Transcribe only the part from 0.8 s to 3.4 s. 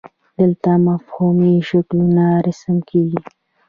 مفهومي شکلونه رسم کیږي.